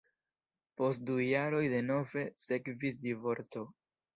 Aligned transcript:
Post 0.81 1.03
du 1.09 1.17
jaroj 1.25 1.61
denove 1.75 2.25
sekvis 2.47 2.99
divorco. 3.07 3.67